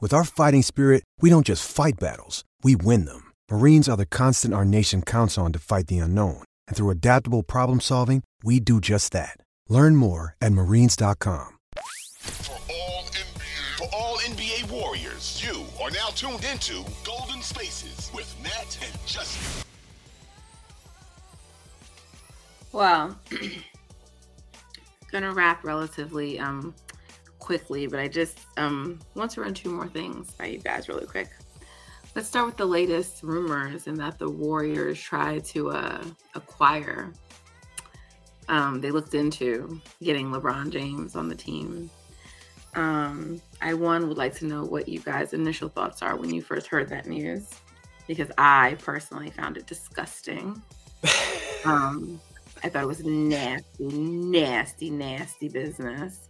With 0.00 0.14
our 0.14 0.22
fighting 0.22 0.62
spirit, 0.62 1.02
we 1.20 1.28
don't 1.28 1.44
just 1.44 1.68
fight 1.68 1.98
battles, 1.98 2.44
we 2.62 2.76
win 2.76 3.04
them. 3.04 3.32
Marines 3.50 3.88
are 3.88 3.96
the 3.96 4.06
constant 4.06 4.54
our 4.54 4.64
nation 4.64 5.02
counts 5.02 5.36
on 5.36 5.52
to 5.52 5.58
fight 5.58 5.88
the 5.88 5.98
unknown. 5.98 6.44
And 6.68 6.76
through 6.76 6.90
adaptable 6.90 7.42
problem 7.42 7.80
solving, 7.80 8.22
we 8.44 8.60
do 8.60 8.80
just 8.80 9.10
that. 9.12 9.38
Learn 9.68 9.96
more 9.96 10.36
at 10.40 10.52
marines.com. 10.52 11.48
For 12.20 12.52
all 12.70 13.02
NBA, 13.10 13.76
for 13.76 13.88
all 13.92 14.18
NBA 14.18 14.70
warriors, 14.70 15.42
you 15.44 15.64
are 15.82 15.90
now 15.90 16.10
tuned 16.14 16.44
into 16.44 16.84
Golden 17.04 17.42
Spaces 17.42 18.12
with 18.14 18.32
Nat 18.40 18.78
and 18.80 19.04
Justin. 19.04 19.64
Well, 22.70 23.18
gonna 25.10 25.32
wrap 25.32 25.64
relatively 25.64 26.38
um 26.38 26.72
quickly, 27.48 27.86
but 27.86 27.98
I 27.98 28.08
just 28.08 28.40
um 28.58 28.98
want 29.14 29.30
to 29.30 29.40
run 29.40 29.54
two 29.54 29.70
more 29.70 29.88
things 29.88 30.32
by 30.32 30.44
you 30.48 30.58
guys 30.58 30.86
really 30.86 31.06
quick. 31.06 31.30
Let's 32.14 32.28
start 32.28 32.44
with 32.44 32.58
the 32.58 32.66
latest 32.66 33.22
rumors 33.22 33.86
and 33.86 33.96
that 33.96 34.18
the 34.18 34.28
Warriors 34.28 35.00
tried 35.00 35.46
to 35.46 35.70
uh, 35.70 36.04
acquire. 36.34 37.10
Um, 38.50 38.82
they 38.82 38.90
looked 38.90 39.14
into 39.14 39.80
getting 40.02 40.30
LeBron 40.30 40.68
James 40.68 41.16
on 41.16 41.30
the 41.30 41.34
team. 41.34 41.88
Um, 42.74 43.40
I 43.62 43.72
one 43.72 44.08
would 44.08 44.18
like 44.18 44.34
to 44.40 44.44
know 44.44 44.64
what 44.64 44.86
you 44.86 45.00
guys' 45.00 45.32
initial 45.32 45.70
thoughts 45.70 46.02
are 46.02 46.16
when 46.16 46.28
you 46.28 46.42
first 46.42 46.66
heard 46.66 46.90
that 46.90 47.06
news, 47.06 47.48
because 48.06 48.30
I 48.36 48.76
personally 48.78 49.30
found 49.30 49.56
it 49.56 49.66
disgusting. 49.66 50.60
um, 51.64 52.20
I 52.62 52.68
thought 52.68 52.82
it 52.82 52.88
was 52.88 53.02
nasty, 53.04 53.88
nasty, 53.88 54.90
nasty 54.90 55.48
business. 55.48 56.28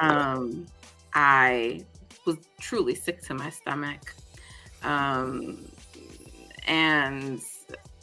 Um, 0.00 0.66
I 1.14 1.84
was 2.26 2.36
truly 2.60 2.94
sick 2.94 3.22
to 3.22 3.34
my 3.34 3.50
stomach 3.50 4.14
um, 4.82 5.64
and 6.66 7.40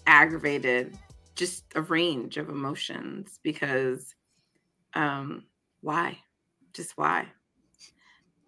aggravated, 0.08 0.98
just 1.36 1.64
a 1.76 1.82
range 1.82 2.38
of 2.38 2.50
emotions 2.50 3.40
because 3.44 4.16
um, 4.94 5.46
why? 5.82 6.18
Just 6.74 6.98
why? 6.98 7.28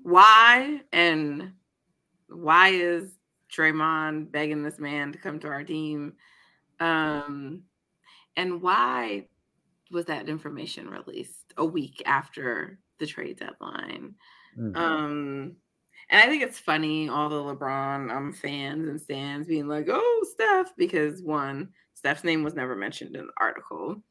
Why? 0.02 0.82
And 0.92 1.54
why 2.30 2.70
is 2.70 3.12
Draymond 3.56 4.32
begging 4.32 4.64
this 4.64 4.80
man 4.80 5.12
to 5.12 5.18
come 5.18 5.40
to 5.40 5.48
our 5.48 5.64
team? 5.64 6.14
Um, 6.80 7.64
and 8.36 8.62
why 8.62 9.28
was 9.92 10.06
that 10.06 10.30
information 10.30 10.90
released 10.90 11.54
a 11.58 11.66
week 11.66 12.02
after 12.06 12.80
the 13.00 13.08
trade 13.08 13.38
deadline? 13.40 14.16
Mhm. 14.58 14.76
Um, 14.76 15.56
and 16.10 16.22
I 16.22 16.28
think 16.28 16.44
it's 16.44 16.60
funny, 16.60 17.10
all 17.10 17.30
the 17.30 17.36
LeBron 17.36 18.12
um, 18.12 18.32
fans 18.32 18.88
and 18.88 19.00
stands 19.00 19.48
being 19.48 19.68
like, 19.68 19.88
oh, 19.90 20.26
Steph, 20.34 20.74
because 20.78 21.22
one, 21.22 21.70
Steph's 21.94 22.24
name 22.24 22.44
was 22.44 22.54
never 22.56 22.76
mentioned 22.76 23.16
in 23.16 23.26
the 23.26 23.34
article. 23.38 24.02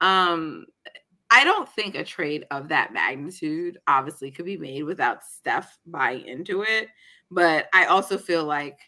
Um, 0.00 0.66
I 1.30 1.44
don't 1.44 1.68
think 1.68 1.94
a 1.94 2.04
trade 2.04 2.46
of 2.50 2.68
that 2.68 2.92
magnitude 2.92 3.78
obviously 3.86 4.30
could 4.30 4.44
be 4.44 4.56
made 4.56 4.82
without 4.82 5.24
Steph 5.24 5.78
buying 5.86 6.26
into 6.26 6.62
it. 6.62 6.88
But 7.30 7.68
I 7.72 7.86
also 7.86 8.18
feel 8.18 8.44
like 8.44 8.78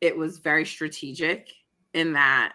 it 0.00 0.16
was 0.16 0.38
very 0.38 0.64
strategic 0.64 1.50
in 1.94 2.12
that 2.14 2.54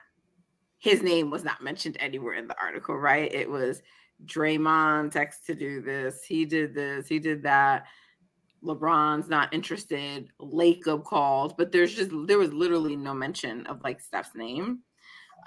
his 0.80 1.04
name 1.04 1.30
was 1.30 1.44
not 1.44 1.62
mentioned 1.62 1.98
anywhere 2.00 2.34
in 2.34 2.48
the 2.48 2.56
article, 2.62 2.96
right? 2.96 3.32
It 3.34 3.50
was 3.50 3.82
Draymond 4.26 5.12
text 5.12 5.46
to 5.46 5.56
do 5.56 5.82
this, 5.82 6.24
he 6.24 6.46
did 6.46 6.74
this, 6.74 7.08
he 7.08 7.20
did 7.20 7.44
that. 7.44 7.86
LeBron's 8.64 9.30
not 9.30 9.54
interested. 9.54 10.30
Lake 10.40 10.84
Lacob 10.86 11.06
called, 11.06 11.56
but 11.58 11.72
there's 11.72 11.96
just 11.96 12.12
there 12.28 12.38
was 12.38 12.52
literally 12.52 12.96
no 12.96 13.14
mention 13.14 13.66
of 13.68 13.82
like 13.84 14.02
Steph's 14.02 14.36
name. 14.36 14.80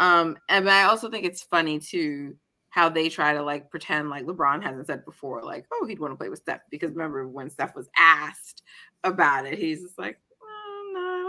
Um, 0.00 0.38
and 0.48 0.68
I 0.68 0.84
also 0.84 1.10
think 1.10 1.26
it's 1.26 1.42
funny 1.42 1.78
too 1.78 2.36
how 2.70 2.88
they 2.88 3.10
try 3.10 3.34
to 3.34 3.42
like 3.42 3.70
pretend 3.70 4.08
like 4.08 4.24
LeBron 4.24 4.62
hasn't 4.62 4.86
said 4.86 5.04
before, 5.04 5.42
like, 5.42 5.66
oh, 5.72 5.84
he'd 5.86 5.98
want 5.98 6.12
to 6.12 6.16
play 6.16 6.30
with 6.30 6.38
Steph. 6.38 6.60
Because 6.70 6.92
remember 6.92 7.28
when 7.28 7.50
Steph 7.50 7.76
was 7.76 7.90
asked 7.98 8.62
about 9.04 9.46
it, 9.46 9.58
he's 9.58 9.82
just 9.82 9.98
like, 9.98 10.18
"Oh, 10.18 10.22
no, 10.22 10.31
I 10.31 10.31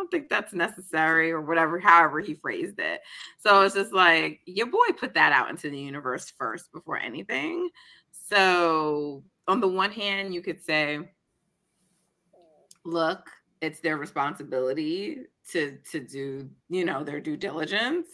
don't 0.04 0.12
think 0.12 0.30
that's 0.30 0.54
necessary, 0.54 1.32
or 1.32 1.42
whatever, 1.42 1.80
however 1.80 2.20
he 2.20 2.34
phrased 2.34 2.80
it. 2.80 3.02
So 3.40 3.62
it's 3.62 3.76
just 3.76 3.94
like 3.94 4.42
your 4.46 4.68
boy 4.68 4.92
put 4.98 5.14
that 5.14 5.32
out 5.32 5.50
into 5.50 5.70
the 5.70 5.80
universe 5.80 6.32
first 6.38 6.72
before 6.72 6.98
anything. 6.98 7.70
So 8.12 9.24
on 9.48 9.60
the 9.60 9.68
one 9.68 9.92
hand, 9.92 10.34
you 10.34 10.42
could 10.42 10.64
say, 10.64 11.00
look, 12.86 13.30
it's 13.62 13.80
their 13.80 13.98
responsibility 13.98 15.20
to 15.52 15.78
to 15.92 16.00
do, 16.00 16.50
you 16.70 16.86
know, 16.86 17.04
their 17.04 17.22
due 17.22 17.38
diligence. 17.38 18.08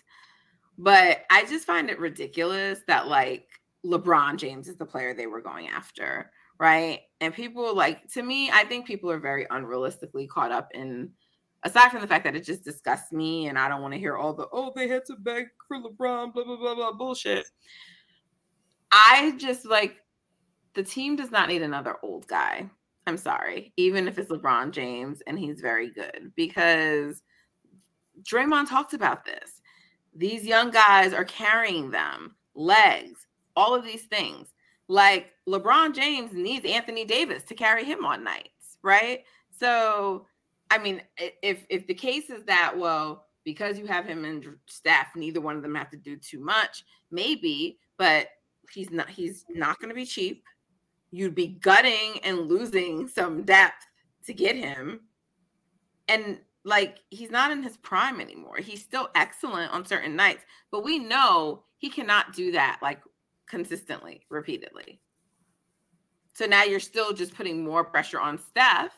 But 0.77 1.23
I 1.29 1.45
just 1.45 1.65
find 1.65 1.89
it 1.89 1.99
ridiculous 1.99 2.79
that 2.87 3.07
like 3.07 3.47
LeBron 3.85 4.37
James 4.37 4.67
is 4.67 4.77
the 4.77 4.85
player 4.85 5.13
they 5.13 5.27
were 5.27 5.41
going 5.41 5.67
after, 5.67 6.31
right? 6.59 7.01
And 7.19 7.33
people 7.33 7.75
like 7.75 8.07
to 8.13 8.21
me, 8.21 8.51
I 8.51 8.63
think 8.63 8.85
people 8.85 9.09
are 9.09 9.19
very 9.19 9.45
unrealistically 9.45 10.29
caught 10.29 10.51
up 10.51 10.69
in 10.73 11.11
aside 11.63 11.89
from 11.89 12.01
the 12.01 12.07
fact 12.07 12.23
that 12.23 12.35
it 12.35 12.43
just 12.43 12.63
disgusts 12.63 13.11
me 13.11 13.47
and 13.47 13.57
I 13.57 13.67
don't 13.67 13.81
want 13.81 13.93
to 13.93 13.99
hear 13.99 14.17
all 14.17 14.33
the 14.33 14.47
oh 14.51 14.71
they 14.75 14.87
had 14.87 15.05
to 15.05 15.15
beg 15.15 15.47
for 15.67 15.77
LeBron, 15.77 16.33
blah 16.33 16.43
blah 16.43 16.57
blah 16.57 16.75
blah 16.75 16.91
bullshit. 16.93 17.45
I 18.91 19.33
just 19.37 19.65
like 19.65 19.97
the 20.73 20.83
team 20.83 21.15
does 21.15 21.31
not 21.31 21.49
need 21.49 21.61
another 21.61 21.97
old 22.03 22.27
guy. 22.27 22.69
I'm 23.07 23.17
sorry, 23.17 23.73
even 23.77 24.07
if 24.07 24.19
it's 24.19 24.31
LeBron 24.31 24.71
James 24.71 25.21
and 25.25 25.37
he's 25.39 25.61
very 25.61 25.89
good, 25.89 26.31
because 26.35 27.23
Draymond 28.23 28.69
talked 28.69 28.93
about 28.93 29.25
this. 29.25 29.61
These 30.15 30.45
young 30.45 30.69
guys 30.71 31.13
are 31.13 31.25
carrying 31.25 31.91
them, 31.91 32.35
legs, 32.55 33.27
all 33.55 33.73
of 33.73 33.83
these 33.83 34.03
things. 34.03 34.49
Like 34.87 35.31
LeBron 35.47 35.93
James 35.93 36.33
needs 36.33 36.65
Anthony 36.65 37.05
Davis 37.05 37.43
to 37.43 37.55
carry 37.55 37.83
him 37.83 38.05
on 38.05 38.23
nights, 38.23 38.77
right? 38.81 39.23
So, 39.59 40.25
I 40.71 40.77
mean, 40.77 41.01
if 41.17 41.65
if 41.69 41.87
the 41.87 41.93
case 41.93 42.29
is 42.29 42.43
that, 42.45 42.77
well, 42.77 43.25
because 43.43 43.79
you 43.79 43.87
have 43.87 44.05
him 44.05 44.25
and 44.25 44.45
Steph, 44.67 45.15
neither 45.15 45.41
one 45.41 45.55
of 45.55 45.63
them 45.63 45.75
have 45.75 45.89
to 45.91 45.97
do 45.97 46.15
too 46.17 46.39
much, 46.39 46.83
maybe, 47.11 47.79
but 47.97 48.27
he's 48.71 48.91
not 48.91 49.09
he's 49.09 49.45
not 49.49 49.79
going 49.79 49.89
to 49.89 49.95
be 49.95 50.05
cheap 50.05 50.43
you'd 51.11 51.35
be 51.35 51.47
gutting 51.47 52.19
and 52.23 52.47
losing 52.47 53.07
some 53.07 53.43
depth 53.43 53.85
to 54.25 54.33
get 54.33 54.55
him. 54.55 55.01
And 56.07 56.39
like 56.63 56.99
he's 57.09 57.31
not 57.31 57.51
in 57.51 57.63
his 57.63 57.77
prime 57.77 58.19
anymore. 58.19 58.57
He's 58.57 58.83
still 58.83 59.09
excellent 59.15 59.71
on 59.71 59.85
certain 59.85 60.15
nights, 60.15 60.43
but 60.71 60.83
we 60.83 60.99
know 60.99 61.63
he 61.77 61.89
cannot 61.89 62.33
do 62.33 62.51
that 62.51 62.79
like 62.81 63.01
consistently, 63.47 64.21
repeatedly. 64.29 64.99
So 66.33 66.45
now 66.45 66.63
you're 66.63 66.79
still 66.79 67.13
just 67.13 67.35
putting 67.35 67.63
more 67.63 67.83
pressure 67.83 68.19
on 68.19 68.37
Steph, 68.37 68.93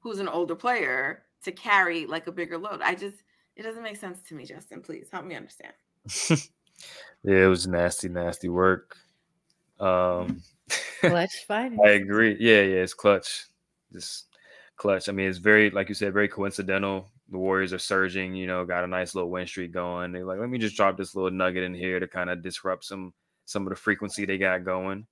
who's 0.00 0.18
an 0.18 0.28
older 0.28 0.54
player, 0.54 1.24
to 1.44 1.52
carry 1.52 2.06
like 2.06 2.26
a 2.26 2.32
bigger 2.32 2.58
load. 2.58 2.80
I 2.82 2.94
just 2.94 3.16
it 3.56 3.62
doesn't 3.62 3.82
make 3.82 3.96
sense 3.96 4.20
to 4.28 4.34
me, 4.34 4.44
Justin. 4.44 4.80
Please 4.80 5.08
help 5.10 5.24
me 5.24 5.34
understand. 5.34 5.72
yeah, 7.24 7.44
it 7.44 7.48
was 7.48 7.66
nasty, 7.66 8.08
nasty 8.08 8.48
work. 8.48 8.96
Um, 9.80 10.42
Klutch 11.00 11.44
fighting. 11.46 11.78
I 11.84 11.90
agree. 11.90 12.36
Yeah, 12.38 12.62
yeah, 12.62 12.82
it's 12.82 12.94
Klutch. 12.94 13.46
Just 13.92 14.26
Klutch. 14.76 15.08
I 15.08 15.12
mean, 15.12 15.28
it's 15.28 15.38
very, 15.38 15.70
like 15.70 15.88
you 15.88 15.94
said, 15.94 16.12
very 16.12 16.28
coincidental. 16.28 17.10
the 17.30 17.38
Warriors 17.38 17.72
are 17.72 17.78
surging, 17.78 18.34
you 18.34 18.46
know, 18.46 18.64
got 18.64 18.84
a 18.84 18.88
nice 18.88 19.14
little 19.14 19.30
win 19.30 19.46
streak 19.46 19.72
going. 19.72 20.12
They're 20.12 20.24
like, 20.24 20.38
let 20.38 20.50
me 20.50 20.58
just 20.58 20.76
drop 20.76 20.96
this 20.96 21.16
little 21.16 21.30
nugget 21.30 21.64
in 21.64 21.74
here 21.74 21.98
to 21.98 22.06
kind 22.06 22.30
of 22.30 22.42
disrupt 22.42 22.84
some 22.84 23.12
some 23.44 23.66
of 23.66 23.70
the 23.70 23.76
frequency 23.76 24.24
they 24.24 24.38
got 24.38 24.64
going. 24.64 25.06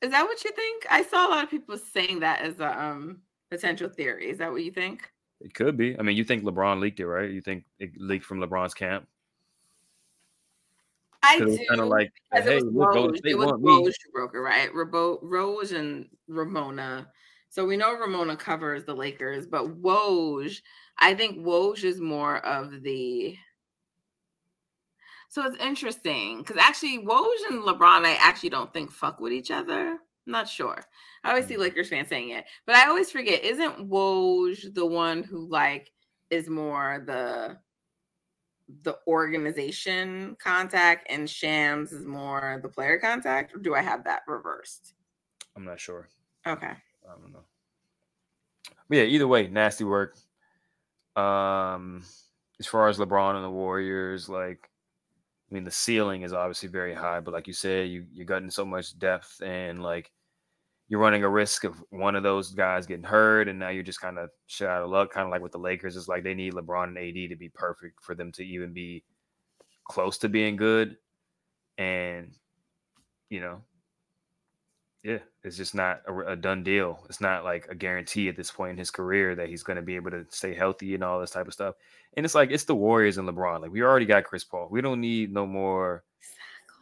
Is 0.00 0.10
that 0.10 0.24
what 0.24 0.42
you 0.42 0.50
think? 0.50 0.86
I 0.90 1.04
saw 1.04 1.28
a 1.28 1.30
lot 1.30 1.44
of 1.44 1.50
people 1.50 1.78
saying 1.78 2.20
that 2.20 2.40
as 2.40 2.58
a 2.58 2.82
um, 2.82 3.20
potential 3.54 3.88
theory. 3.88 4.30
Is 4.30 4.38
that 4.38 4.50
what 4.50 4.64
you 4.64 4.72
think? 4.72 5.10
It 5.40 5.54
could 5.54 5.76
be. 5.76 5.98
I 5.98 6.02
mean, 6.02 6.16
you 6.16 6.24
think 6.24 6.44
LeBron 6.44 6.80
leaked 6.80 7.00
it, 7.00 7.06
right? 7.06 7.30
You 7.30 7.40
think 7.40 7.64
it 7.78 7.90
leaked 7.98 8.24
from 8.24 8.40
LeBron's 8.40 8.74
camp? 8.74 9.06
I 11.22 11.38
do. 11.38 11.58
kind 11.68 11.80
of 11.80 11.88
like, 11.88 12.12
hey, 12.32 12.58
it 12.58 12.64
was 12.64 12.94
Rose. 12.94 13.20
It 13.24 13.38
was. 13.38 13.52
Rose 13.58 13.96
who 14.04 14.12
broke 14.12 14.34
it, 14.34 14.38
right? 14.38 14.70
Rebo- 14.72 15.20
Rose 15.22 15.72
and 15.72 16.08
Ramona. 16.28 17.08
So 17.48 17.64
we 17.64 17.76
know 17.76 17.96
Ramona 17.96 18.36
covers 18.36 18.84
the 18.84 18.94
Lakers, 18.94 19.46
but 19.46 19.80
Woj, 19.80 20.60
I 20.98 21.14
think 21.14 21.38
Woj 21.38 21.84
is 21.84 22.00
more 22.00 22.38
of 22.38 22.82
the. 22.82 23.36
So 25.30 25.44
it's 25.44 25.62
interesting 25.62 26.38
because 26.38 26.56
actually 26.56 26.98
Woj 26.98 27.36
and 27.50 27.62
LeBron, 27.62 28.04
I 28.04 28.16
actually 28.20 28.50
don't 28.50 28.72
think 28.72 28.90
fuck 28.90 29.20
with 29.20 29.32
each 29.32 29.50
other. 29.50 29.98
I'm 30.26 30.32
not 30.32 30.48
sure. 30.48 30.82
I 31.22 31.30
always 31.30 31.44
Mm. 31.44 31.48
see 31.48 31.56
Lakers 31.58 31.88
fans 31.88 32.08
saying 32.08 32.30
it, 32.30 32.44
but 32.66 32.76
I 32.76 32.88
always 32.88 33.10
forget. 33.10 33.44
Isn't 33.44 33.88
Woj 33.90 34.72
the 34.74 34.86
one 34.86 35.22
who 35.22 35.46
like 35.48 35.92
is 36.30 36.48
more 36.48 37.02
the 37.06 37.58
the 38.82 38.98
organization 39.06 40.34
contact 40.40 41.06
and 41.10 41.28
Shams 41.28 41.92
is 41.92 42.06
more 42.06 42.58
the 42.62 42.68
player 42.68 42.98
contact, 42.98 43.54
or 43.54 43.58
do 43.58 43.74
I 43.74 43.82
have 43.82 44.04
that 44.04 44.22
reversed? 44.26 44.94
I'm 45.54 45.66
not 45.66 45.78
sure. 45.78 46.08
Okay. 46.46 46.68
I 46.68 47.14
don't 47.20 47.32
know. 47.32 47.44
But 48.88 48.96
yeah, 48.98 49.04
either 49.04 49.28
way, 49.28 49.48
nasty 49.48 49.84
work. 49.84 50.16
Um, 51.14 52.02
as 52.58 52.66
far 52.66 52.88
as 52.88 52.98
LeBron 52.98 53.34
and 53.36 53.44
the 53.44 53.50
Warriors, 53.50 54.28
like, 54.30 54.70
I 55.54 55.56
mean, 55.56 55.62
the 55.62 55.70
ceiling 55.70 56.22
is 56.22 56.32
obviously 56.32 56.68
very 56.68 56.94
high, 56.94 57.20
but 57.20 57.32
like 57.32 57.46
you 57.46 57.52
said, 57.52 57.88
you 57.88 58.06
you're 58.12 58.26
getting 58.26 58.50
so 58.50 58.64
much 58.64 58.98
depth 58.98 59.40
and 59.40 59.80
like 59.80 60.10
you're 60.88 60.98
running 60.98 61.22
a 61.22 61.28
risk 61.28 61.62
of 61.62 61.80
one 61.90 62.16
of 62.16 62.24
those 62.24 62.50
guys 62.50 62.88
getting 62.88 63.04
hurt, 63.04 63.46
and 63.46 63.60
now 63.60 63.68
you're 63.68 63.84
just 63.84 64.00
kind 64.00 64.18
of 64.18 64.30
shit 64.48 64.66
out 64.66 64.82
of 64.82 64.90
luck, 64.90 65.12
kind 65.12 65.24
of 65.24 65.30
like 65.30 65.42
with 65.42 65.52
the 65.52 65.58
Lakers. 65.58 65.96
It's 65.96 66.08
like 66.08 66.24
they 66.24 66.34
need 66.34 66.54
LeBron 66.54 66.88
and 66.88 66.98
AD 66.98 67.30
to 67.30 67.36
be 67.36 67.50
perfect 67.50 68.02
for 68.02 68.16
them 68.16 68.32
to 68.32 68.44
even 68.44 68.72
be 68.72 69.04
close 69.88 70.18
to 70.18 70.28
being 70.28 70.56
good. 70.56 70.96
And 71.78 72.32
you 73.30 73.40
know, 73.40 73.62
yeah, 75.04 75.18
it's 75.42 75.58
just 75.58 75.74
not 75.74 76.00
a, 76.08 76.32
a 76.32 76.36
done 76.36 76.64
deal. 76.64 77.04
It's 77.10 77.20
not 77.20 77.44
like 77.44 77.66
a 77.68 77.74
guarantee 77.74 78.30
at 78.30 78.36
this 78.36 78.50
point 78.50 78.72
in 78.72 78.78
his 78.78 78.90
career 78.90 79.34
that 79.34 79.50
he's 79.50 79.62
going 79.62 79.76
to 79.76 79.82
be 79.82 79.96
able 79.96 80.10
to 80.10 80.24
stay 80.30 80.54
healthy 80.54 80.94
and 80.94 81.04
all 81.04 81.20
this 81.20 81.30
type 81.30 81.46
of 81.46 81.52
stuff. 81.52 81.74
And 82.16 82.24
it's 82.24 82.34
like 82.34 82.50
it's 82.50 82.64
the 82.64 82.74
Warriors 82.74 83.18
and 83.18 83.28
LeBron. 83.28 83.60
Like 83.60 83.70
we 83.70 83.82
already 83.82 84.06
got 84.06 84.24
Chris 84.24 84.44
Paul. 84.44 84.68
We 84.70 84.80
don't 84.80 85.02
need 85.02 85.30
no 85.30 85.46
more. 85.46 86.04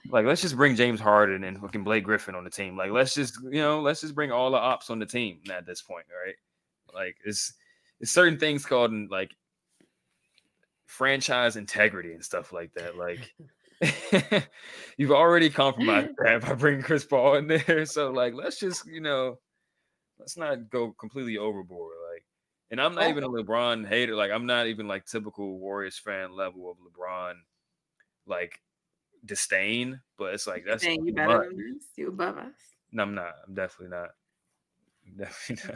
Like 0.08 0.24
let's 0.24 0.40
just 0.40 0.56
bring 0.56 0.76
James 0.76 1.00
Harden 1.00 1.42
and 1.42 1.58
fucking 1.58 1.82
Blake 1.82 2.04
Griffin 2.04 2.36
on 2.36 2.44
the 2.44 2.50
team. 2.50 2.76
Like 2.76 2.92
let's 2.92 3.12
just 3.12 3.36
you 3.50 3.60
know 3.60 3.80
let's 3.80 4.00
just 4.00 4.14
bring 4.14 4.30
all 4.30 4.52
the 4.52 4.56
ops 4.56 4.88
on 4.88 5.00
the 5.00 5.06
team 5.06 5.40
at 5.52 5.66
this 5.66 5.82
point, 5.82 6.06
right? 6.24 6.36
Like 6.94 7.16
it's 7.24 7.52
it's 7.98 8.12
certain 8.12 8.38
things 8.38 8.64
called 8.64 8.92
in, 8.92 9.08
like 9.10 9.32
franchise 10.86 11.56
integrity 11.56 12.12
and 12.12 12.24
stuff 12.24 12.52
like 12.52 12.72
that. 12.74 12.96
Like 12.96 13.34
you've 14.96 15.12
already 15.12 15.50
compromised 15.50 16.11
that 16.25 16.43
by 16.43 16.55
bringing 16.55 16.82
Chris 16.82 17.05
Paul 17.05 17.37
in 17.37 17.46
there. 17.46 17.84
So 17.87 18.11
like 18.11 18.34
let's 18.34 18.58
just 18.58 18.87
you 18.87 19.00
know 19.00 19.38
let's 20.19 20.37
not 20.37 20.70
go 20.70 20.93
completely 20.93 21.38
overboard. 21.38 21.94
Like 22.12 22.25
and 22.70 22.81
I'm 22.81 22.94
not 22.94 23.05
oh. 23.05 23.08
even 23.08 23.25
a 23.25 23.29
LeBron 23.29 23.87
hater. 23.87 24.14
Like 24.14 24.31
I'm 24.31 24.46
not 24.46 24.67
even 24.67 24.88
like 24.88 25.05
typical 25.06 25.58
Warriors 25.58 25.99
fan 25.99 26.34
level 26.34 26.70
of 26.70 26.76
LeBron 26.79 27.34
like 28.26 28.61
disdain, 29.25 30.00
but 30.19 30.34
it's 30.34 30.46
like 30.46 30.64
that's 30.67 30.82
Saying 30.82 31.05
you 31.06 31.14
better 31.14 31.49
than 31.49 31.56
this, 31.56 31.87
you 31.96 32.08
above 32.08 32.38
us. 32.38 32.52
No, 32.93 33.02
I'm 33.02 33.14
not. 33.14 33.32
I'm 33.46 33.55
definitely 33.55 33.96
not. 33.96 34.11
I'm 35.06 35.17
definitely 35.17 35.75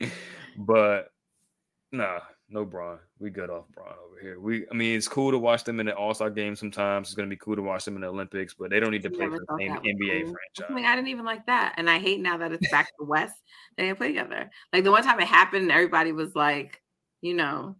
not. 0.00 0.10
but 0.56 1.12
nah, 1.92 2.20
no 2.52 2.64
Bron. 2.64 2.98
We 3.18 3.30
good 3.30 3.50
off 3.50 3.64
Bron 3.74 3.94
over 4.06 4.20
here. 4.20 4.38
We, 4.40 4.66
I 4.70 4.74
mean, 4.74 4.96
it's 4.96 5.08
cool 5.08 5.30
to 5.30 5.38
watch 5.38 5.64
them 5.64 5.80
in 5.80 5.86
the 5.86 5.94
All 5.94 6.12
Star 6.14 6.30
game 6.30 6.54
sometimes. 6.54 7.08
It's 7.08 7.14
gonna 7.14 7.28
be 7.28 7.36
cool 7.36 7.56
to 7.56 7.62
watch 7.62 7.84
them 7.84 7.94
in 7.96 8.02
the 8.02 8.08
Olympics, 8.08 8.54
but 8.54 8.70
they 8.70 8.78
don't 8.80 8.90
need 8.90 9.02
to 9.02 9.10
play 9.10 9.26
for 9.26 9.38
the 9.38 9.56
same 9.58 9.72
NBA 9.72 9.78
cool. 9.78 9.82
That's 9.82 10.30
franchise. 10.30 10.66
something 10.68 10.84
I 10.86 10.94
didn't 10.96 11.08
even 11.08 11.24
like 11.24 11.46
that, 11.46 11.74
and 11.78 11.88
I 11.90 11.98
hate 11.98 12.20
now 12.20 12.36
that 12.38 12.52
it's 12.52 12.70
back 12.70 12.86
to 12.98 13.04
West. 13.04 13.34
They 13.76 13.84
didn't 13.84 13.98
play 13.98 14.08
together. 14.08 14.50
Like 14.72 14.84
the 14.84 14.90
one 14.90 15.02
time 15.02 15.18
it 15.20 15.26
happened, 15.28 15.72
everybody 15.72 16.12
was 16.12 16.34
like, 16.36 16.80
you 17.22 17.34
know, 17.34 17.76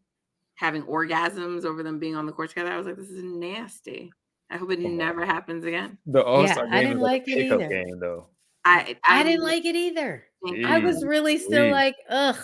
having 0.54 0.82
orgasms 0.84 1.64
over 1.64 1.82
them 1.82 1.98
being 1.98 2.16
on 2.16 2.26
the 2.26 2.32
court 2.32 2.48
together. 2.50 2.72
I 2.72 2.76
was 2.76 2.86
like, 2.86 2.96
this 2.96 3.10
is 3.10 3.22
nasty. 3.22 4.12
I 4.50 4.56
hope 4.58 4.70
it 4.70 4.76
Come 4.76 4.86
on. 4.86 4.96
never 4.98 5.24
happens 5.26 5.64
again. 5.64 5.98
The 6.06 6.22
All 6.22 6.46
Star 6.48 6.66
I 6.66 6.70
game 6.70 6.82
didn't 6.82 6.96
is 6.98 7.02
like 7.02 7.22
like 7.26 7.28
a 7.28 7.38
it 7.40 7.44
either. 7.52 7.68
game, 7.68 7.98
though. 8.00 8.26
I 8.64 8.96
I 9.04 9.22
didn't 9.22 9.42
like 9.44 9.64
it 9.64 9.74
either. 9.76 10.24
think- 10.44 10.64
I 10.66 10.78
was 10.78 11.04
really 11.04 11.38
still 11.38 11.62
Louise. 11.62 11.72
like, 11.72 11.96
ugh, 12.08 12.36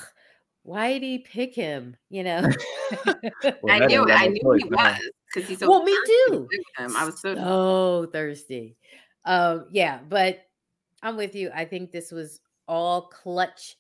why 0.63 0.93
did 0.93 1.03
he 1.03 1.19
pick 1.19 1.55
him? 1.55 1.97
You 2.11 2.25
know? 2.25 2.43
Well, 3.63 3.83
I 3.83 3.87
knew 3.87 4.01
ain't 4.01 4.09
it. 4.11 4.13
got 4.13 4.21
I 4.21 4.27
knew 4.29 4.53
he 4.53 4.65
was 4.65 4.99
because 5.33 5.49
he's 5.49 5.59
so. 5.59 5.69
Well, 5.69 5.83
me 5.83 5.97
too. 6.07 6.49
him. 6.79 6.97
I 6.97 7.05
was 7.05 7.21
so. 7.21 7.35
so 7.35 8.09
thirsty. 8.13 8.77
Um, 9.25 9.67
yeah, 9.71 10.01
but 10.09 10.41
I'm 11.03 11.17
with 11.17 11.35
you. 11.35 11.51
I 11.55 11.65
think 11.65 11.93
this 11.93 12.11
was 12.11 12.41
all 12.67 13.03
Klutch, 13.09 13.77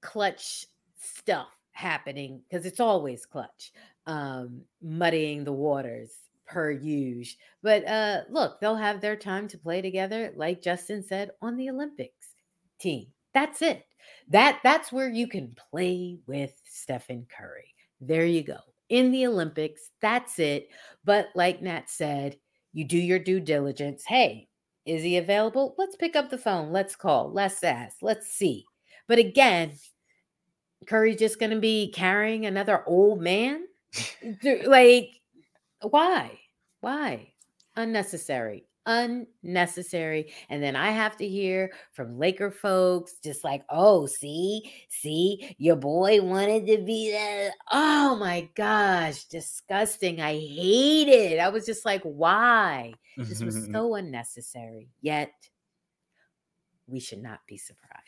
Klutch 0.00 0.66
stuff 1.00 1.48
happening 1.72 2.42
because 2.48 2.66
it's 2.66 2.80
always 2.80 3.24
Klutch, 3.24 3.72
um, 4.06 4.62
muddying 4.82 5.44
the 5.44 5.52
waters 5.52 6.12
per 6.46 6.70
use. 6.70 7.36
But 7.62 7.86
uh, 7.86 8.22
look, 8.28 8.60
they'll 8.60 8.76
have 8.76 9.00
their 9.00 9.16
time 9.16 9.48
to 9.48 9.58
play 9.58 9.80
together, 9.82 10.32
like 10.34 10.62
Justin 10.62 11.02
said, 11.02 11.30
on 11.40 11.56
the 11.56 11.70
Olympics 11.70 12.34
team. 12.78 13.06
That's 13.34 13.62
it. 13.62 13.84
That 14.28 14.60
that's 14.62 14.92
where 14.92 15.08
you 15.08 15.28
can 15.28 15.56
play 15.70 16.18
with 16.26 16.52
Stephen 16.64 17.26
Curry. 17.36 17.74
There 18.00 18.26
you 18.26 18.42
go. 18.42 18.58
In 18.88 19.10
the 19.10 19.26
Olympics, 19.26 19.90
that's 20.00 20.38
it. 20.38 20.68
But 21.04 21.28
like 21.34 21.62
Nat 21.62 21.90
said, 21.90 22.36
you 22.72 22.84
do 22.84 22.98
your 22.98 23.18
due 23.18 23.40
diligence. 23.40 24.04
Hey, 24.06 24.48
is 24.86 25.02
he 25.02 25.16
available? 25.16 25.74
Let's 25.78 25.96
pick 25.96 26.16
up 26.16 26.30
the 26.30 26.38
phone. 26.38 26.72
Let's 26.72 26.96
call. 26.96 27.30
Let's 27.32 27.62
ask. 27.62 27.96
Let's 28.02 28.28
see. 28.28 28.64
But 29.06 29.18
again, 29.18 29.72
Curry's 30.86 31.18
just 31.18 31.38
going 31.38 31.50
to 31.50 31.60
be 31.60 31.90
carrying 31.92 32.46
another 32.46 32.82
old 32.86 33.20
man? 33.20 33.64
Like, 34.66 35.10
why? 35.80 36.38
Why? 36.80 37.32
Unnecessary. 37.76 38.67
Unnecessary. 38.88 40.32
And 40.48 40.62
then 40.62 40.74
I 40.74 40.90
have 40.90 41.14
to 41.18 41.28
hear 41.28 41.72
from 41.92 42.18
Laker 42.18 42.50
folks 42.50 43.16
just 43.22 43.44
like, 43.44 43.62
oh, 43.68 44.06
see, 44.06 44.72
see, 44.88 45.54
your 45.58 45.76
boy 45.76 46.22
wanted 46.22 46.66
to 46.68 46.78
be 46.78 47.12
that. 47.12 47.50
Oh 47.70 48.16
my 48.16 48.48
gosh, 48.54 49.24
disgusting. 49.24 50.22
I 50.22 50.32
hate 50.38 51.08
it. 51.08 51.38
I 51.38 51.50
was 51.50 51.66
just 51.66 51.84
like, 51.84 52.02
why? 52.02 52.94
This 53.28 53.42
was 53.42 53.68
so 53.72 53.94
unnecessary. 53.94 54.88
Yet, 55.02 55.32
we 56.86 56.98
should 56.98 57.22
not 57.22 57.40
be 57.46 57.58
surprised. 57.58 58.07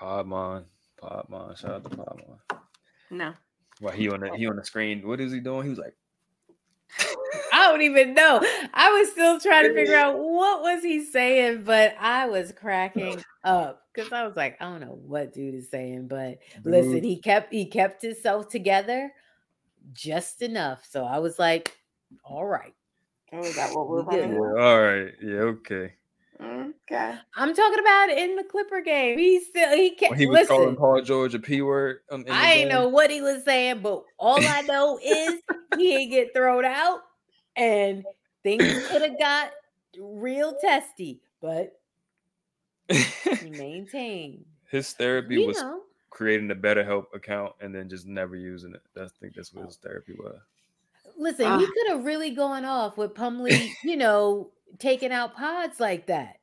Nasty. 0.00 0.28
Podmon, 0.30 0.64
Podmon, 1.02 1.56
shout 1.58 1.70
out 1.72 1.84
to 1.90 1.96
Podmon. 1.96 2.38
No. 3.10 3.34
Why 3.80 3.94
he 3.94 4.08
on 4.08 4.20
the 4.20 4.30
he 4.36 4.46
on 4.46 4.56
the 4.56 4.64
screen. 4.64 5.06
What 5.06 5.20
is 5.20 5.32
he 5.32 5.40
doing? 5.40 5.64
He 5.64 5.70
was 5.70 5.78
like, 5.78 5.96
I 7.52 7.70
don't 7.70 7.82
even 7.82 8.14
know. 8.14 8.40
I 8.74 8.90
was 8.92 9.10
still 9.12 9.38
trying 9.40 9.68
to 9.68 9.74
figure 9.74 9.96
out 9.96 10.18
what 10.18 10.62
was 10.62 10.82
he 10.82 11.04
saying, 11.04 11.62
but 11.64 11.94
I 12.00 12.26
was 12.26 12.52
cracking 12.52 13.22
up 13.44 13.82
because 13.94 14.12
I 14.12 14.26
was 14.26 14.36
like, 14.36 14.56
I 14.60 14.64
don't 14.64 14.80
know 14.80 14.98
what 15.06 15.32
dude 15.32 15.54
is 15.54 15.70
saying, 15.70 16.08
but 16.08 16.38
listen, 16.64 17.02
he 17.04 17.16
kept 17.20 17.52
he 17.52 17.66
kept 17.66 18.02
himself 18.02 18.48
together 18.48 19.12
just 19.92 20.42
enough. 20.42 20.84
So 20.90 21.04
I 21.04 21.18
was 21.18 21.38
like, 21.38 21.76
all 22.24 22.44
right. 22.46 22.74
Oh, 23.32 23.40
is 23.40 23.56
that 23.56 23.74
what 23.74 23.88
we're 23.88 24.02
We 24.02 24.16
good. 24.16 24.30
yeah, 24.30 24.36
running? 24.36 24.62
all 24.62 24.82
right, 24.82 25.12
yeah, 25.22 25.40
okay. 25.40 25.92
Okay. 26.90 27.14
I'm 27.36 27.54
talking 27.54 27.78
about 27.80 28.08
in 28.10 28.36
the 28.36 28.44
Clipper 28.44 28.80
game. 28.80 29.18
He 29.18 29.40
still 29.40 29.76
he 29.76 29.90
can't 29.90 30.10
When 30.12 30.18
he 30.18 30.26
was 30.26 30.48
calling. 30.48 30.74
Paul 30.74 31.02
George 31.02 31.34
a 31.34 31.38
p 31.38 31.60
word. 31.60 31.98
um, 32.10 32.24
I 32.30 32.52
ain't 32.52 32.60
game. 32.60 32.68
know 32.70 32.88
what 32.88 33.10
he 33.10 33.20
was 33.20 33.44
saying, 33.44 33.80
but 33.80 34.04
all 34.18 34.38
I 34.40 34.62
know 34.62 34.98
is 35.04 35.34
he 35.76 35.94
ain't 35.96 36.10
get 36.10 36.32
thrown 36.34 36.64
out, 36.64 37.00
and 37.56 38.04
things 38.42 38.88
could 38.88 39.02
have 39.02 39.18
got 39.18 39.50
real 40.00 40.56
testy, 40.62 41.20
but 41.42 41.78
he 42.88 43.50
maintained. 43.50 44.44
His 44.70 44.92
therapy 44.92 45.34
You 45.40 45.48
was 45.48 45.60
know, 45.60 45.82
creating 46.10 46.50
a 46.50 46.54
better 46.54 46.84
help 46.84 47.14
account 47.14 47.52
and 47.60 47.74
then 47.74 47.88
just 47.90 48.06
never 48.06 48.34
using 48.36 48.74
it. 48.74 48.82
I 48.98 49.08
think 49.20 49.34
that's 49.34 49.52
what 49.52 49.66
his 49.66 49.76
therapy 49.76 50.14
was. 50.18 50.38
listen, 51.18 51.46
Ah. 51.46 51.58
he 51.58 51.66
could 51.66 51.88
have 51.88 52.04
really 52.06 52.30
gone 52.30 52.64
off 52.64 52.96
with 52.96 53.12
Plumlee, 53.14 53.72
you 53.84 53.96
know, 53.96 54.50
taking 54.78 55.12
out 55.12 55.34
pods 55.36 55.80
like 55.80 56.06
that, 56.06 56.37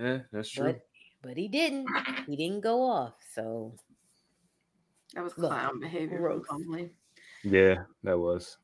Yeah, 0.00 0.18
that's 0.32 0.50
true. 0.50 0.64
but 0.64 0.80
but 1.22 1.36
he 1.36 1.48
didn't. 1.48 1.86
He 2.26 2.36
didn't 2.36 2.60
go 2.60 2.82
off, 2.82 3.14
so 3.34 3.74
That 5.14 5.22
was 5.24 5.36
Look, 5.38 5.50
clown 5.50 5.80
behavior 5.80 6.18
gross. 6.18 6.46
from 6.46 6.90
yeah, 7.44 7.82
that 8.04 8.18
was. 8.18 8.56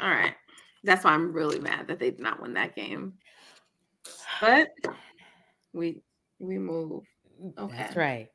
All 0.00 0.10
right. 0.10 0.34
That's 0.84 1.04
why 1.04 1.12
I'm 1.12 1.32
really 1.32 1.60
mad 1.60 1.86
that 1.88 1.98
they 1.98 2.10
did 2.10 2.20
not 2.20 2.42
win 2.42 2.54
that 2.54 2.74
game. 2.74 3.14
But 4.40 4.70
we 5.72 6.02
we 6.38 6.58
move. 6.58 7.04
Okay. 7.58 7.76
That's 7.76 7.96
right. 7.96 8.28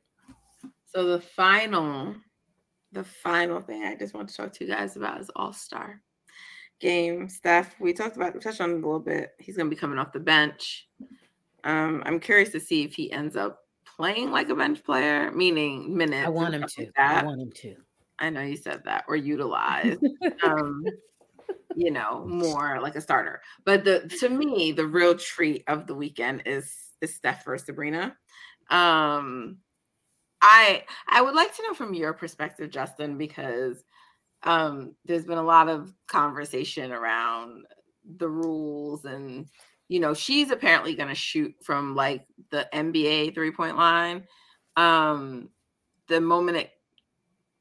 So 0.86 1.04
the 1.06 1.20
final, 1.20 2.14
the 2.92 3.04
final 3.04 3.60
thing 3.60 3.84
I 3.84 3.94
just 3.94 4.14
want 4.14 4.28
to 4.28 4.36
talk 4.36 4.52
to 4.54 4.64
you 4.64 4.70
guys 4.70 4.96
about 4.96 5.20
is 5.20 5.30
All 5.36 5.52
Star 5.52 6.00
game. 6.80 7.28
Steph, 7.28 7.74
we 7.80 7.92
talked 7.92 8.16
about, 8.16 8.34
we 8.34 8.40
touched 8.40 8.60
on 8.60 8.70
it 8.70 8.74
a 8.74 8.76
little 8.76 9.00
bit. 9.00 9.32
He's 9.38 9.56
going 9.56 9.68
to 9.68 9.74
be 9.74 9.78
coming 9.78 9.98
off 9.98 10.12
the 10.12 10.20
bench. 10.20 10.88
Um, 11.64 12.02
I'm 12.06 12.20
curious 12.20 12.50
to 12.50 12.60
see 12.60 12.84
if 12.84 12.94
he 12.94 13.10
ends 13.10 13.36
up 13.36 13.60
playing 13.96 14.30
like 14.30 14.48
a 14.48 14.54
bench 14.54 14.82
player, 14.84 15.30
meaning 15.32 15.96
minutes. 15.96 16.26
I 16.26 16.30
want 16.30 16.54
him 16.54 16.62
to. 16.62 16.82
like 16.82 16.92
I 16.96 17.24
want 17.24 17.40
him 17.40 17.52
to. 17.52 17.76
I 18.18 18.30
know 18.30 18.42
you 18.42 18.56
said 18.56 18.82
that, 18.84 19.04
or 19.08 19.16
utilize. 19.16 19.96
um, 20.42 20.84
you 21.74 21.90
know, 21.90 22.24
more 22.26 22.80
like 22.80 22.96
a 22.96 23.00
starter. 23.00 23.40
But 23.64 23.84
the 23.84 24.08
to 24.20 24.28
me, 24.28 24.72
the 24.72 24.86
real 24.86 25.16
treat 25.16 25.64
of 25.68 25.86
the 25.86 25.94
weekend 25.94 26.42
is 26.46 26.74
is 27.00 27.14
Steph 27.14 27.44
versus 27.44 27.66
Sabrina. 27.66 28.16
Um, 28.70 29.58
I 30.42 30.84
I 31.08 31.22
would 31.22 31.34
like 31.34 31.54
to 31.56 31.62
know 31.62 31.74
from 31.74 31.94
your 31.94 32.12
perspective, 32.12 32.70
Justin, 32.70 33.18
because 33.18 33.82
um, 34.42 34.94
there's 35.04 35.24
been 35.24 35.38
a 35.38 35.42
lot 35.42 35.68
of 35.68 35.92
conversation 36.06 36.92
around 36.92 37.64
the 38.16 38.28
rules 38.28 39.04
and 39.04 39.46
you 39.88 40.00
know 40.00 40.14
she's 40.14 40.50
apparently 40.50 40.94
going 40.94 41.08
to 41.08 41.14
shoot 41.14 41.54
from 41.62 41.94
like 41.94 42.26
the 42.50 42.68
NBA 42.72 43.34
three 43.34 43.50
point 43.50 43.76
line. 43.76 44.24
Um, 44.76 45.48
the 46.06 46.20
moment 46.20 46.58
it 46.58 46.70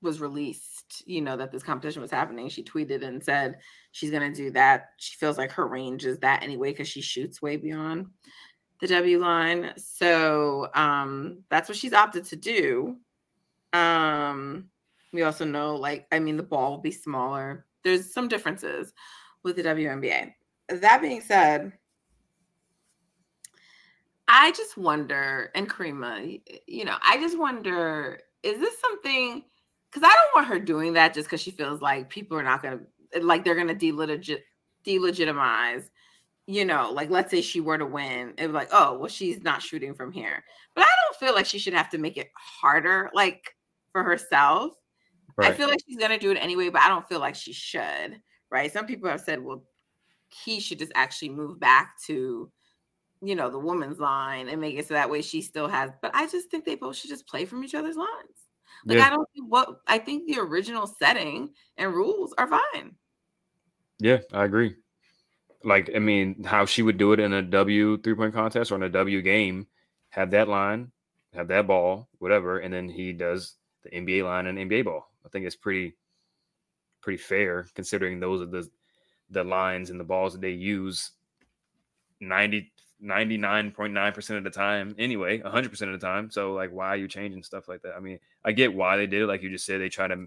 was 0.02 0.22
released, 0.22 1.04
you 1.06 1.22
know, 1.22 1.36
that 1.36 1.52
this 1.52 1.64
competition 1.64 2.02
was 2.02 2.12
happening, 2.12 2.48
she 2.50 2.64
tweeted 2.64 3.04
and 3.04 3.24
said 3.24 3.58
she's 3.92 4.12
going 4.12 4.32
to 4.32 4.36
do 4.36 4.52
that. 4.52 4.92
She 4.98 5.16
feels 5.18 5.38
like 5.38 5.52
her 5.52 5.68
range 5.68 6.06
is 6.06 6.20
that 6.20 6.44
anyway 6.44 6.72
because 6.72 6.88
she 6.88 7.02
shoots 7.02 7.42
way 7.42 7.58
beyond 7.58 8.08
the 8.80 8.88
W 8.88 9.20
line. 9.20 9.74
So 9.78 10.70
um 10.76 11.44
that's 11.50 11.70
what 11.70 11.78
she's 11.78 11.94
opted 11.94 12.26
to 12.26 12.36
do. 12.36 12.98
Um 13.74 14.70
we 15.14 15.24
also 15.24 15.46
know 15.46 15.76
like 15.76 16.08
I 16.12 16.20
mean 16.20 16.38
the 16.38 16.44
ball 16.44 16.72
will 16.72 16.78
be 16.78 16.92
smaller. 16.92 17.66
There's 17.84 18.14
some 18.14 18.28
differences 18.28 18.94
with 19.44 19.56
the 19.56 19.64
WNBA. 19.64 20.34
That 20.70 21.02
being 21.02 21.22
said, 21.22 21.72
I 24.28 24.52
just 24.52 24.78
wonder, 24.78 25.52
and 25.56 25.70
Kariemah, 25.70 26.42
you 26.68 26.86
know, 26.86 26.98
I 27.02 27.18
just 27.18 27.38
wonder, 27.38 28.20
is 28.44 28.60
this 28.60 28.80
something? 28.80 29.44
Because 29.90 30.08
I 30.08 30.14
don't 30.14 30.36
want 30.36 30.48
her 30.48 30.60
doing 30.60 30.94
that 30.94 31.14
just 31.14 31.28
because 31.28 31.42
she 31.42 31.52
feels 31.52 31.82
like 31.82 32.10
people 32.10 32.38
are 32.38 32.44
not 32.44 32.62
going 32.62 32.80
to, 32.80 32.86
eh, 33.14 33.20
like, 33.24 33.46
they're 33.46 33.56
going 33.56 33.68
to 33.68 33.76
delegit, 33.76 34.40
delegitimize, 34.86 35.90
you 36.46 36.66
know, 36.66 36.92
like, 36.92 37.10
let's 37.10 37.32
say 37.32 37.42
she 37.42 37.62
were 37.62 37.78
to 37.78 37.86
win, 37.86 38.34
it 38.38 38.48
was 38.48 38.54
like, 38.54 38.70
oh, 38.72 38.98
well, 38.98 39.10
she's 39.10 39.42
not 39.44 39.62
shooting 39.62 39.94
from 39.94 40.12
here. 40.12 40.44
But 40.76 40.84
I 40.84 40.88
don't 41.06 41.20
feel 41.20 41.34
like 41.34 41.46
she 41.46 41.60
should 41.60 41.74
have 41.74 41.90
to 41.92 41.98
make 41.98 42.18
it 42.18 42.32
harder, 42.36 43.10
like, 43.14 43.56
for 43.92 44.04
herself. 44.04 44.74
I 45.40 45.52
feel 45.52 45.68
like 45.68 45.80
she's 45.88 45.98
going 45.98 46.12
to 46.12 46.18
do 46.18 46.32
it 46.32 46.38
anyway, 46.42 46.70
but 46.70 46.82
I 46.82 46.90
don't 46.90 47.08
feel 47.08 47.20
like 47.20 47.36
she 47.36 47.54
should, 47.54 48.20
right? 48.50 48.74
Some 48.74 48.88
people 48.88 49.10
have 49.10 49.22
said, 49.22 49.44
well, 49.44 49.64
he 50.30 50.60
should 50.60 50.80
just 50.80 50.92
actually 50.96 51.30
move 51.30 51.60
back 51.60 51.94
to 52.08 52.52
you 53.22 53.36
know, 53.36 53.50
the 53.50 53.60
woman's 53.60 54.00
line 54.00 54.50
and 54.50 54.62
make 54.62 54.76
it 54.76 54.88
so 54.88 54.94
that 54.94 55.10
way 55.10 55.22
she 55.22 55.42
still 55.42 55.68
has. 55.68 55.92
But 56.02 56.12
I 56.14 56.28
just 56.28 56.50
think 56.50 56.66
they 56.66 56.76
both 56.76 56.96
should 56.96 57.10
just 57.10 57.28
play 57.28 57.46
from 57.46 57.64
each 57.64 57.76
other's 57.76 57.98
lines. 57.98 58.10
Like 58.86 58.98
Yeah. 58.98 59.08
I 59.08 59.10
don't 59.10 59.28
see 59.36 59.42
what 59.42 59.82
I 59.88 59.98
think 59.98 60.28
the 60.28 60.40
original 60.40 60.88
setting 60.88 61.50
and 61.78 61.94
rules 61.94 62.34
are 62.38 62.48
fine. 62.48 62.96
Yeah, 64.00 64.20
I 64.32 64.46
agree. 64.46 64.76
Like, 65.64 65.90
I 65.96 66.00
mean, 66.00 66.44
how 66.44 66.66
she 66.66 66.84
would 66.84 66.98
do 66.98 67.14
it 67.14 67.20
in 67.20 67.34
a 67.34 67.42
W 67.42 67.98
three 67.98 68.14
point 68.16 68.34
contest 68.34 68.72
or 68.72 68.76
in 68.76 68.84
a 68.84 68.90
W 68.90 69.22
game, 69.22 69.68
have 70.10 70.32
that 70.32 70.48
line, 70.48 70.92
have 71.34 71.48
that 71.48 71.68
ball, 71.68 72.08
whatever, 72.20 72.60
and 72.60 72.74
then 72.74 72.88
he 72.88 73.12
does 73.12 73.56
the 73.84 73.90
NBA 73.90 74.24
line 74.24 74.46
and 74.46 74.58
NBA 74.58 74.86
ball. 74.86 75.10
I 75.26 75.30
think 75.30 75.46
it's 75.46 75.56
pretty, 75.56 75.96
pretty 77.02 77.18
fair 77.18 77.66
considering 77.74 78.20
those 78.20 78.42
are 78.42 78.46
the 78.46 78.70
the 79.30 79.44
lines 79.44 79.90
and 79.90 80.00
the 80.00 80.06
balls 80.06 80.34
that 80.34 80.42
they 80.42 80.52
use 80.52 81.12
90 82.22 82.72
99.9% 83.04 84.38
of 84.38 84.44
the 84.44 84.50
time 84.50 84.96
anyway 84.98 85.40
100% 85.40 85.82
of 85.94 86.00
the 86.00 86.06
time. 86.06 86.32
So 86.32 86.54
like 86.54 86.72
why 86.72 86.88
are 86.88 86.98
you 86.98 87.08
changing 87.08 87.44
stuff 87.44 87.68
like 87.68 87.82
that? 87.84 87.94
I 87.96 88.00
mean 88.00 88.20
i 88.44 88.52
get 88.52 88.74
why 88.74 88.98
they 88.98 89.08
did 89.08 89.22
it 89.22 89.28
like 89.28 89.42
you 89.42 89.50
just 89.50 89.66
said 89.66 89.82
they 89.82 89.90
try 89.90 90.08
to 90.08 90.26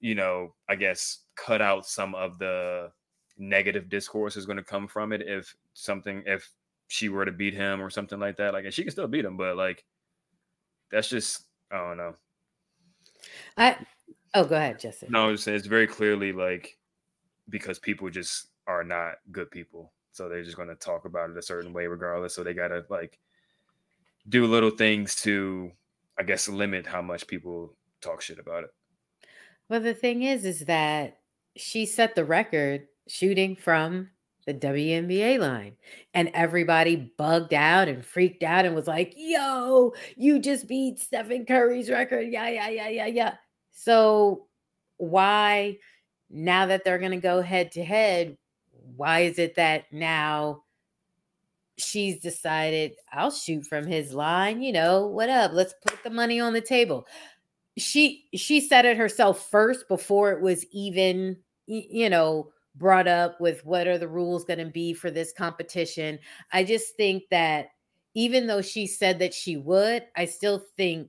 you 0.00 0.14
know 0.14 0.54
i 0.68 0.74
guess 0.74 1.18
cut 1.36 1.60
out 1.60 1.86
some 1.86 2.14
of 2.14 2.38
the 2.38 2.90
negative 3.38 3.88
discourse 3.88 4.36
is 4.36 4.46
going 4.46 4.56
to 4.56 4.64
come 4.64 4.86
from 4.86 5.12
it 5.12 5.22
if 5.22 5.54
something 5.72 6.22
if 6.26 6.50
she 6.88 7.08
were 7.08 7.24
to 7.24 7.32
beat 7.32 7.54
him 7.54 7.80
or 7.80 7.88
something 7.88 8.18
like 8.18 8.36
that. 8.36 8.52
Like 8.52 8.64
and 8.64 8.74
she 8.74 8.82
can 8.82 8.90
still 8.90 9.08
beat 9.08 9.24
him 9.24 9.36
but 9.36 9.56
like 9.56 9.84
that's 10.90 11.08
just 11.08 11.44
i 11.70 11.76
don't 11.76 11.96
know. 11.96 12.14
I 13.56 13.76
oh, 14.34 14.44
go 14.44 14.56
ahead, 14.56 14.80
Justin. 14.80 15.10
no 15.12 15.28
I'm 15.28 15.34
it's 15.34 15.66
very 15.66 15.86
clearly 15.86 16.32
like 16.32 16.76
because 17.48 17.78
people 17.78 18.10
just 18.10 18.48
are 18.66 18.84
not 18.84 19.14
good 19.32 19.50
people 19.50 19.92
so 20.12 20.28
they're 20.28 20.44
just 20.44 20.56
going 20.56 20.68
to 20.68 20.74
talk 20.74 21.04
about 21.04 21.30
it 21.30 21.36
a 21.36 21.42
certain 21.42 21.72
way 21.72 21.86
regardless 21.86 22.34
so 22.34 22.42
they 22.42 22.54
got 22.54 22.68
to 22.68 22.84
like 22.90 23.18
do 24.28 24.46
little 24.46 24.70
things 24.70 25.14
to 25.14 25.70
i 26.18 26.22
guess 26.22 26.48
limit 26.48 26.86
how 26.86 27.02
much 27.02 27.26
people 27.26 27.74
talk 28.00 28.20
shit 28.20 28.38
about 28.38 28.64
it 28.64 28.70
Well, 29.68 29.80
the 29.80 29.94
thing 29.94 30.24
is, 30.24 30.44
is 30.44 30.60
that 30.66 31.18
she 31.56 31.86
set 31.86 32.14
the 32.14 32.24
record 32.24 32.88
shooting 33.06 33.54
from 33.56 34.10
the 34.46 34.54
WNBA 34.54 35.38
line, 35.38 35.76
and 36.14 36.30
everybody 36.34 37.12
bugged 37.18 37.54
out 37.54 37.86
and 37.88 38.04
freaked 38.04 38.42
out 38.42 38.64
and 38.64 38.74
was 38.74 38.88
like, 38.88 39.14
"Yo, 39.16 39.92
you 40.16 40.38
just 40.40 40.66
beat 40.66 40.98
Stephen 40.98 41.46
Curry's 41.46 41.90
record!" 41.90 42.28
Yeah, 42.30 42.48
yeah, 42.48 42.68
yeah, 42.68 42.88
yeah, 42.88 43.06
yeah. 43.06 43.34
So 43.70 44.48
why 44.96 45.78
now 46.30 46.66
that 46.66 46.84
they're 46.84 46.98
going 46.98 47.12
to 47.12 47.18
go 47.18 47.42
head 47.42 47.72
to 47.72 47.84
head? 47.84 48.36
Why 48.96 49.20
is 49.20 49.38
it 49.38 49.56
that 49.56 49.92
now? 49.92 50.62
She's 51.78 52.20
decided 52.20 52.92
I'll 53.12 53.30
shoot 53.30 53.64
from 53.66 53.86
his 53.86 54.12
line. 54.12 54.60
You 54.60 54.72
know, 54.72 55.06
what 55.06 55.30
up? 55.30 55.52
Let's 55.54 55.74
put 55.86 56.02
the 56.04 56.10
money 56.10 56.38
on 56.38 56.52
the 56.52 56.60
table 56.60 57.06
she 57.80 58.26
she 58.34 58.60
said 58.60 58.84
it 58.84 58.96
herself 58.96 59.48
first 59.50 59.88
before 59.88 60.32
it 60.32 60.40
was 60.40 60.64
even 60.72 61.36
you 61.66 62.10
know 62.10 62.50
brought 62.76 63.08
up 63.08 63.40
with 63.40 63.64
what 63.64 63.86
are 63.86 63.98
the 63.98 64.08
rules 64.08 64.44
going 64.44 64.58
to 64.58 64.66
be 64.66 64.92
for 64.92 65.10
this 65.10 65.32
competition 65.32 66.18
i 66.52 66.62
just 66.62 66.96
think 66.96 67.22
that 67.30 67.68
even 68.14 68.46
though 68.46 68.62
she 68.62 68.86
said 68.86 69.18
that 69.18 69.34
she 69.34 69.56
would 69.56 70.04
i 70.16 70.24
still 70.24 70.64
think 70.76 71.08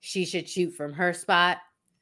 she 0.00 0.24
should 0.24 0.48
shoot 0.48 0.70
from 0.74 0.92
her 0.92 1.12
spot 1.12 1.58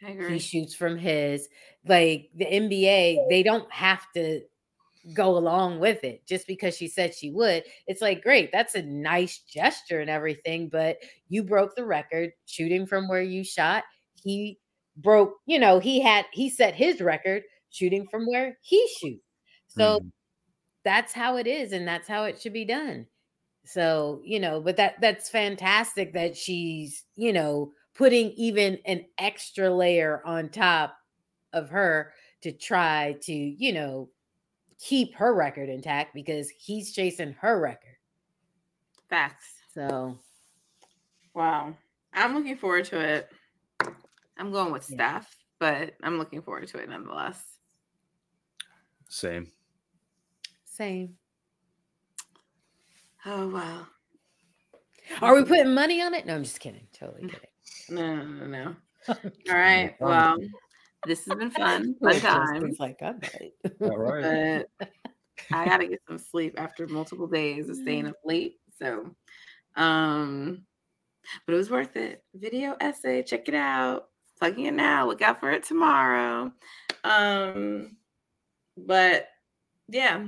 I 0.07 0.17
he 0.29 0.39
shoots 0.39 0.75
from 0.75 0.97
his 0.99 1.49
like 1.87 2.31
the 2.35 2.47
nba 2.47 3.29
they 3.29 3.43
don't 3.43 3.71
have 3.73 4.03
to 4.15 4.43
go 5.15 5.37
along 5.37 5.79
with 5.81 6.03
it 6.05 6.27
just 6.27 6.47
because 6.47 6.77
she 6.77 6.89
said 6.89 7.15
she 7.15 7.31
would. 7.31 7.65
It's 7.87 8.03
like 8.03 8.23
great 8.23 8.51
that's 8.53 8.75
a 8.75 8.83
nice 8.83 9.39
gesture 9.41 10.01
and 10.01 10.11
everything 10.11 10.69
but 10.69 10.99
you 11.29 11.43
broke 11.45 11.77
the 11.77 11.85
record 11.85 12.33
shooting 12.47 12.87
from 12.87 13.09
where 13.09 13.23
you 13.23 13.45
shot. 13.45 13.85
He 14.23 14.59
broke 14.97 15.37
you 15.47 15.59
know 15.59 15.79
he 15.79 16.01
had 16.01 16.27
he 16.33 16.51
set 16.51 16.75
his 16.75 17.01
record 17.01 17.45
shooting 17.71 18.07
from 18.11 18.27
where 18.27 18.59
he 18.63 18.87
shoots. 19.01 19.25
So 19.69 20.01
Mhm. 20.01 20.11
that's 20.85 21.13
how 21.13 21.37
it 21.37 21.47
is 21.47 21.73
and 21.73 21.87
that's 21.87 22.09
how 22.09 22.25
it 22.25 22.41
should 22.41 22.53
be 22.53 22.65
done. 22.65 23.07
So 23.67 24.23
you 24.25 24.41
know 24.41 24.61
but 24.61 24.77
that 24.79 25.01
that's 25.01 25.31
fantastic 25.31 26.15
that 26.15 26.37
she's 26.37 27.05
you 27.17 27.33
know 27.33 27.73
putting 27.95 28.33
even 28.33 28.79
an 28.87 29.07
extra 29.19 29.71
layer 29.75 30.23
on 30.27 30.51
top 30.51 30.97
of 31.53 31.71
her 31.71 32.13
to 32.43 32.53
try 32.53 33.17
to 33.23 33.33
you 33.35 33.73
know 33.73 34.11
keep 34.79 35.15
her 35.15 35.35
record 35.35 35.69
intact 35.69 36.15
because 36.15 36.51
he's 36.51 36.93
chasing 36.93 37.33
her 37.41 37.61
record 37.61 37.97
Facts. 39.09 39.47
So 39.73 40.19
Wow. 41.35 41.75
I'm 42.13 42.35
looking 42.35 42.57
forward 42.57 42.87
to 42.87 42.99
it. 43.01 43.31
I'm 44.39 44.51
going 44.51 44.73
with 44.73 44.89
Yeah. 44.91 45.21
Steph, 45.21 45.37
but 45.59 45.95
I'm 46.03 46.19
looking 46.19 46.43
forward 46.43 46.67
to 46.69 46.79
it 46.79 46.89
nonetheless. 46.89 47.43
Same. 49.09 49.51
same. 50.65 51.17
Oh 53.25 53.49
wow. 53.49 53.87
Are 55.23 55.35
we 55.35 55.45
putting 55.45 55.73
money 55.75 56.03
on 56.03 56.15
it? 56.15 56.27
No, 56.27 56.35
I'm 56.35 56.43
just 56.43 56.61
kidding. 56.61 56.87
Totally 56.93 57.23
kidding. 57.23 57.41
No, 57.89 58.17
no, 58.17 58.25
no, 58.25 58.47
no. 58.47 58.77
All 59.09 59.57
right. 59.57 59.95
Well, 60.01 60.37
this 61.07 61.25
has 61.27 61.37
been 61.37 61.51
fun. 61.51 61.95
Fun 62.03 62.13
Justin's 62.13 62.23
times. 62.23 62.81
like, 62.81 63.03
I'm. 63.03 63.21
All 63.81 63.97
right. 63.97 64.65
But 64.79 64.91
I 65.53 65.65
gotta 65.65 65.87
get 65.87 66.01
some 66.07 66.19
sleep 66.19 66.55
after 66.59 66.87
multiple 66.87 67.27
days 67.27 67.69
of 67.69 67.77
staying 67.77 68.07
up 68.07 68.17
late. 68.25 68.59
So 68.79 69.11
um 69.77 70.63
but 71.45 71.55
it 71.55 71.57
was 71.57 71.71
worth 71.71 71.97
it. 71.97 72.23
Video 72.35 72.77
essay, 72.81 73.23
check 73.23 73.49
it 73.49 73.55
out. 73.55 74.09
Plugging 74.39 74.67
it 74.67 74.75
now. 74.75 75.07
Look 75.07 75.23
out 75.23 75.41
for 75.41 75.51
it 75.51 75.65
tomorrow. 75.65 76.53
Um 77.05 77.97
but 78.77 79.29
yeah, 79.89 80.27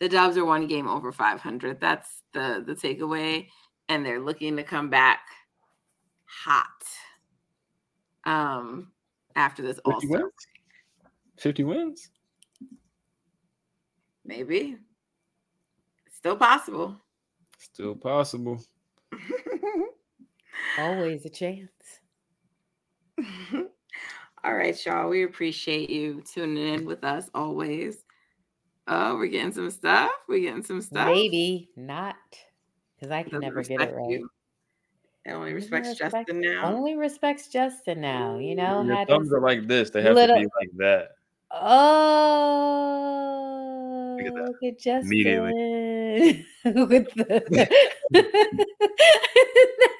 the 0.00 0.08
Dubs 0.08 0.36
are 0.36 0.44
one 0.44 0.66
game 0.66 0.88
over 0.88 1.12
500. 1.12 1.80
That's 1.80 2.22
the 2.32 2.62
the 2.66 2.74
takeaway, 2.74 3.48
and 3.88 4.04
they're 4.04 4.20
looking 4.20 4.56
to 4.56 4.62
come 4.62 4.90
back 4.90 5.20
hot. 6.24 6.66
Um, 8.24 8.92
after 9.36 9.62
this 9.62 9.78
All 9.84 9.92
50 10.00 10.06
Star, 10.06 10.20
wins? 10.20 10.32
50 11.38 11.64
wins? 11.64 12.10
maybe 14.24 14.78
it's 16.06 16.16
still 16.16 16.36
possible. 16.36 16.96
Still 17.58 17.94
possible. 17.94 18.62
Always 20.78 21.24
a 21.26 21.28
chance. 21.30 21.70
All 24.44 24.54
right, 24.54 24.86
y'all. 24.86 25.08
We 25.08 25.22
appreciate 25.24 25.88
you 25.90 26.22
tuning 26.32 26.74
in 26.74 26.84
with 26.84 27.04
us 27.04 27.30
always. 27.34 28.04
Oh, 28.86 29.16
we're 29.16 29.28
getting 29.28 29.52
some 29.52 29.70
stuff. 29.70 30.10
We're 30.28 30.40
getting 30.40 30.62
some 30.62 30.82
stuff. 30.82 31.06
Maybe 31.06 31.70
not, 31.76 32.16
because 32.94 33.10
I 33.10 33.22
can 33.22 33.32
Doesn't 33.40 33.42
never 33.42 33.62
get 33.62 33.80
it 33.80 33.94
right. 33.94 34.10
you. 34.10 34.28
It 35.26 35.30
only 35.32 35.50
Only 35.50 35.54
respects 35.54 35.88
respect- 35.88 36.12
Justin 36.28 36.40
now. 36.40 36.66
Only 36.74 36.96
respects 36.96 37.48
Justin 37.48 38.00
now. 38.02 38.38
You 38.38 38.54
know 38.54 38.82
Your 38.82 38.94
how 38.96 39.04
thumbs 39.06 39.30
to. 39.30 39.36
are 39.36 39.40
like 39.40 39.66
this. 39.66 39.88
They 39.90 40.02
have 40.02 40.14
little- 40.14 40.36
to 40.36 40.42
be 40.42 40.48
like 40.60 40.70
that. 40.76 41.12
Oh, 41.56 41.60
Look 44.18 44.26
at 44.26 44.34
that. 44.34 44.44
look 44.44 44.56
at 44.64 44.78
Justin 44.78 45.06
Immediately. 45.06 46.44
with 46.64 47.08
the. 47.14 47.68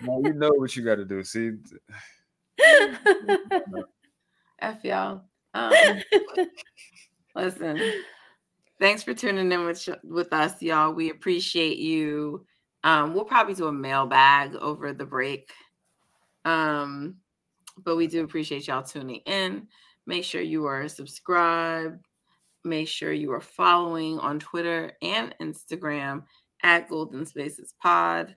Now 0.03 0.19
you 0.23 0.35
know 0.35 0.51
what 0.53 0.77
you 0.77 0.85
got 0.85 0.97
to 0.97 1.05
do. 1.07 1.25
See, 1.25 1.53
F 4.61 4.85
y'all. 4.85 5.23
Um, 5.55 5.73
listen, 7.35 7.81
thanks 8.79 9.03
for 9.03 9.15
tuning 9.15 9.51
in 9.51 9.65
with 9.65 9.81
sh- 9.81 9.89
with 10.03 10.31
us, 10.35 10.61
y'all. 10.61 10.93
We 10.93 11.09
appreciate 11.11 11.79
you. 11.79 12.45
Um, 12.85 13.15
we'll 13.15 13.25
probably 13.25 13.55
do 13.55 13.67
a 13.67 13.73
mailbag 13.73 14.55
over 14.57 14.93
the 14.93 15.07
break. 15.07 15.51
Um, 16.45 17.17
but 17.83 17.97
we 17.97 18.07
do 18.07 18.23
appreciate 18.23 18.69
y'all 18.69 18.83
tuning 18.83 19.23
in. 19.27 19.67
Make 20.07 20.25
sure 20.25 20.43
you 20.43 20.67
are 20.67 20.87
subscribed. 20.87 22.05
Make 22.63 22.89
sure 22.89 23.13
you 23.13 23.33
are 23.33 23.41
following 23.41 24.19
on 24.19 24.39
Twitter 24.39 24.93
and 25.03 25.35
Instagram 25.41 26.25
at 26.63 26.89
Golden 26.89 27.25
Spaces 27.25 27.75
Pod. 27.83 28.37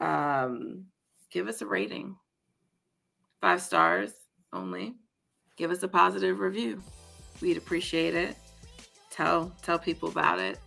Um, 0.00 0.84
give 1.30 1.48
us 1.48 1.60
a 1.60 1.66
rating. 1.66 2.16
Five 3.40 3.60
stars 3.60 4.12
only. 4.52 4.94
Give 5.56 5.72
us 5.72 5.82
a 5.82 5.88
positive 5.88 6.38
review. 6.38 6.82
We'd 7.40 7.56
appreciate 7.56 8.14
it. 8.14 8.36
Tell 9.10 9.52
tell 9.62 9.78
people 9.78 10.08
about 10.08 10.38
it. 10.38 10.58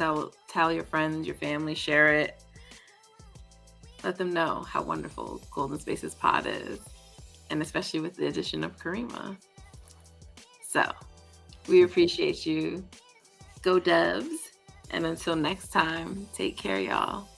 Tell 0.00 0.32
tell 0.48 0.72
your 0.72 0.84
friends, 0.84 1.26
your 1.26 1.36
family, 1.36 1.74
share 1.74 2.14
it. 2.14 2.42
Let 4.02 4.16
them 4.16 4.32
know 4.32 4.64
how 4.66 4.82
wonderful 4.82 5.42
Golden 5.50 5.78
Spaces 5.78 6.14
Pod 6.14 6.46
is, 6.46 6.80
and 7.50 7.60
especially 7.60 8.00
with 8.00 8.16
the 8.16 8.28
addition 8.28 8.64
of 8.64 8.78
Kariemah. 8.78 9.36
So, 10.66 10.90
we 11.68 11.82
appreciate 11.82 12.46
you. 12.46 12.82
Go 13.60 13.78
Dubs, 13.78 14.52
and 14.90 15.04
until 15.04 15.36
next 15.36 15.68
time, 15.68 16.26
take 16.32 16.56
care, 16.56 16.80
y'all. 16.80 17.28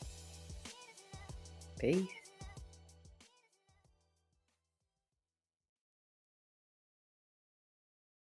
Peace. 1.80 2.21